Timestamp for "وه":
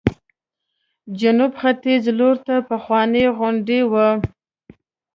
3.91-4.07